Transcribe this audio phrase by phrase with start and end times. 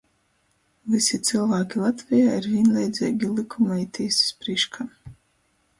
[0.93, 4.91] Vysi cylvāki Latvejā ir vīnleidzeigi lykuma i tīsys prīškā.